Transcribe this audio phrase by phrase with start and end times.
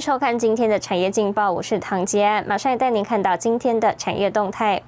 [0.00, 4.80] 收看今天的产业劲报，我是唐杰安，马上带您看到今天的产业动态。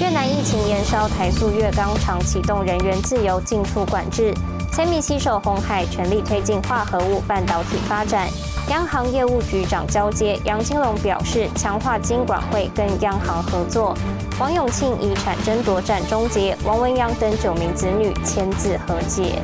[0.00, 4.34] 越南疫情延烧，台塑越钢厂启动人员自由进出管制。
[4.72, 8.28] 千米携手红海，全力推进化合物半导体发展。
[8.70, 13.96] 央行业务局长交接，杨金龙表示强化金管会跟央行合作。
[14.40, 19.40] 王永庆遗产争夺战终结，王文洋等九名子女签字和解。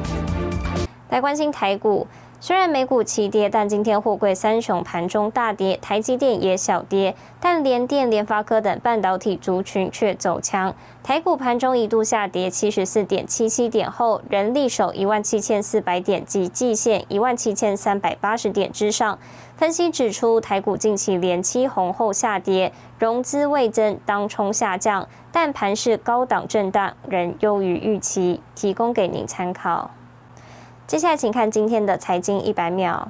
[1.10, 2.04] 来关心台股。
[2.46, 10.74] 虽然美股齐跌，但今天货柜三雄盘中大跌，台积电也小跌，但联电、联发科等半导体族群却走强。
[11.02, 19.18] 台股盘中一度下跌七十四点七七点后，仍力守一万七千四百点及季线一万七千三百八十点之上。
[19.56, 29.92] 分析指出，台股近期连七红后下跌，融资未增，当冲下降，但盘势高档震荡仍优于预期，提供给您参考。
[30.86, 33.08] 接下来，请看今天的财经一百秒。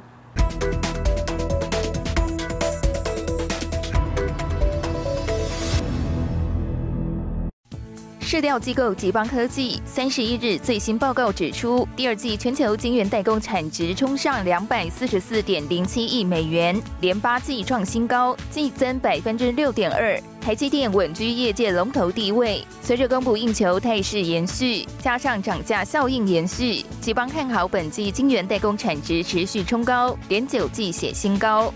[8.21, 20.21] 市调机构吉邦科技三十一日最新报告指出，第二季全球晶圆代工产值冲上两百四十四点零七亿美元，连八季创新高，季增百分之六点二。
[20.45, 31.73] 台积电稳居业界龙头地位，随着供不应求态势延续，加上涨价效应延续，吉邦看好本季晶圆代工产值持续冲高，连九季写新高。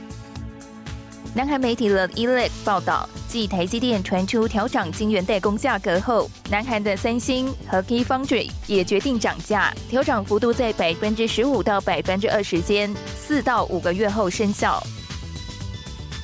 [1.32, 14.82] 南韩媒体 The Elect 报道，继台积电传出调涨晶圆代工价格后，南韩的三星和 Key Foundry 也决定涨价，调涨幅度在百分之十五到百分之二十间，四到五个月后生效。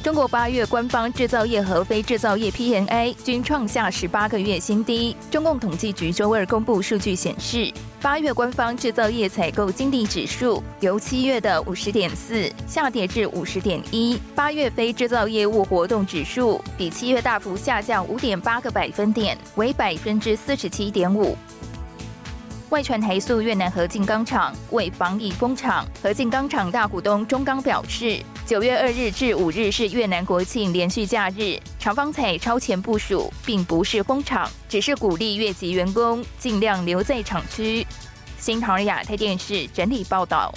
[0.04, 5.16] 中国八月官方制造业和非制造业 PMI 均创下十八个月新低。
[5.30, 14.20] 中共统计局周二公布数据显示，八月官方制造业采购经理指数由七月的五十点四下跌至五十点一。
[14.34, 21.34] 八月非制造业务活动指数比七月大幅下降五点八个百分点，为百分之四十七点五。
[22.74, 28.20] 外传台塑越南合静钢厂为防疫工厂，合静钢厂大股东中钢表示。
[28.44, 37.86] 九月二日至五日是越南国庆连续假日，厂方采超前部署，并不是封厂，只是鼓励越籍员工尽量留在厂区。
[38.40, 40.52] 新唐人亚太电视整理报道。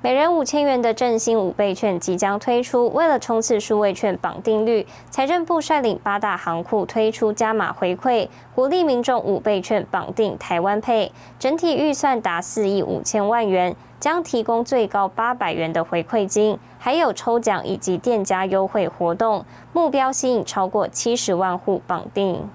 [0.00, 11.10] 每人五千元的振兴五倍券即将推出，为了冲刺数位券绑定率，财政部率领八大行库推出加码回馈，鼓励民众五倍券绑定台湾配，
[11.40, 22.48] 整体预算达四亿五千万元，将提供最高八百元的回馈金，还有抽奖以及店家优惠活动，目标吸引超过七十万户绑定。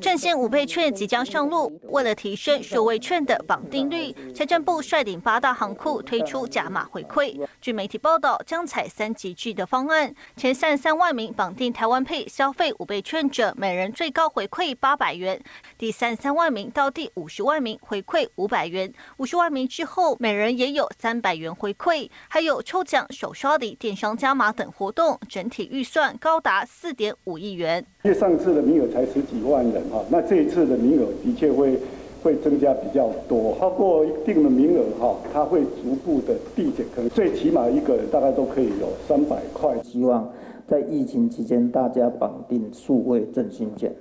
[0.00, 7.36] 振兴五倍券即将上路，为了提升数位券的绑定率，财政部率领八大行库推出加码回馈。
[7.60, 15.36] 据媒体报道，将采三级制的方案，前三三万名绑定台湾配消费五倍券者，每人最高回馈八百元；
[15.76, 27.84] 第三三万名到第五十万名回馈五百元，五十万名之后每人也有三百元回馈，还有抽奖、手刷礼、电商加码等活动，整体预算高达四点五亿元。
[28.14, 31.78] 上次的名额才十几万人哈，那这一次的名额的确会
[32.22, 39.76] 会增加比较多，超过一定的名额哈，它会逐步的递减，可能最起码一个人大概都可以有三百块。
[39.82, 40.30] 希望
[40.68, 43.92] 在疫情期间大家绑定数位振兴券，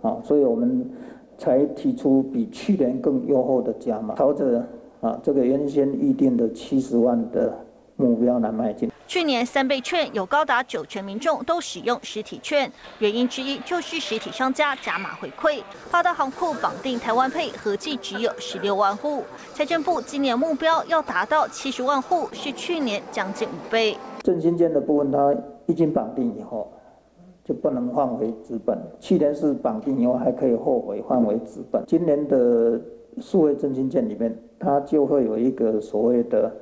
[0.00, 0.88] 啊，所以我们
[1.36, 4.64] 才提出比去年更优厚的加码，朝着
[5.00, 7.52] 啊这个原先预定的七十万的
[7.98, 8.90] 目标来迈进。
[9.06, 12.70] 去年三倍券有高达九成民众都使用实体券，
[13.00, 15.62] 原因之一就是实体商家加码回馈。
[15.90, 23.96] 八大行库绑定台湾配合计只有十六万户，财政部今年目标要达到七十万户，是去年将近五倍。
[24.22, 25.34] 振兴券的部分，它
[25.66, 26.70] 一经绑定以后
[27.42, 28.78] 就不能换回资本。
[29.00, 32.78] 去年是绑定以后还可以后悔换回资本，今年的
[33.20, 36.54] 数位振兴券里面，它就会有一个所谓的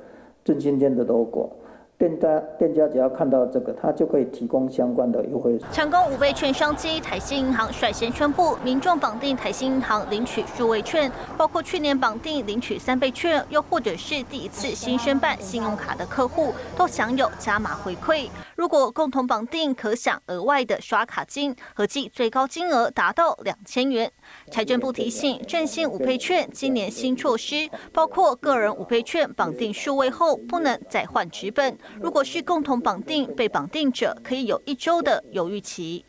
[0.47, 1.51] 振兴券的 logo。
[1.97, 5.57] 店家店家只要看到这个，他就可以提供相关的优惠。
[5.71, 18.29] 成功五倍券商机，台新银行率先宣布，民众绑定台新银行领取数位券，包括去年绑定领取三倍券，又或者是第一次新申办信用卡的客户，都享有加码回馈。
[18.55, 24.11] 如果共同绑定，可享额外的刷卡金，合计最高金额达到两千元。
[24.51, 31.75] 财政部提醒，振兴五倍券今年新措施包括个人五倍券绑定数位后不能再换纸本。
[31.99, 36.05] 如果是共同绑定，被绑定者可以有一周的犹豫期。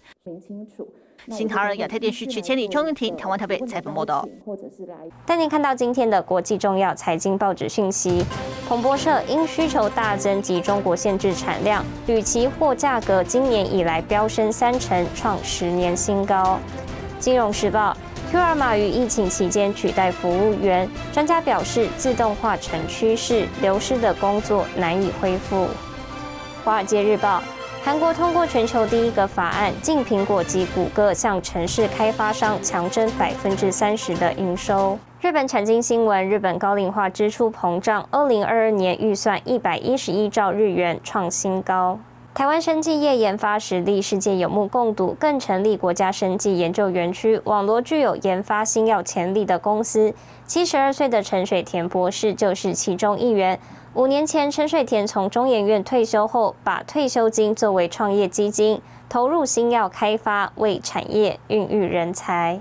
[0.46, 0.88] 清楚。
[1.30, 4.26] 新唐人亚太电视曲千里庄云婷，台湾台北采访报道。
[5.26, 8.24] 带您看到今天的国际重要财经报纸讯息。
[8.66, 16.58] 彭博社因需求大增及中国限制产量，铝期货价格今年以来飙升三成，创十年新高。
[17.18, 17.94] 金融时报
[18.32, 25.68] ：QR 码于疫情期间取代服务员，专家表示自动化成趋势，流失的工作难以恢复。
[26.64, 27.42] 华尔街日报。
[27.84, 34.98] 韩国通过全球第一个法案，禁苹果及谷歌向城市开发商强征百分之三十的营收。
[35.22, 41.98] 日本产经新闻：日本高龄化支出膨胀，二零二二年预算一百一十一兆日元创新高。
[42.38, 50.14] 台湾生技业研发实力世界有目共睹，更成立国家生技研究园区，网罗具有研发新药潜力的公司。
[50.46, 53.58] 七十二岁的陈水田博士就是其中一员。
[53.94, 62.60] 五年前，陈水田从中研院退休后，把退休金作为创业基金，投入新药开发，为产业孕育人才。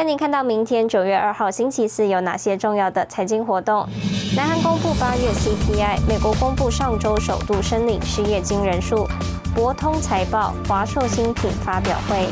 [0.00, 3.86] 带您看到明天九月二号星期四有哪些重要的财经活动。
[4.34, 9.06] 南韩公布八月 CPI，美国公布上周首度申领失业金人数。
[9.54, 12.26] 博通财报，华硕新品发表会。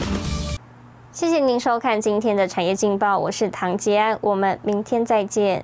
[1.12, 5.62] 谢谢您收看今天的产业劲报，我是唐杰安，我们明天再见。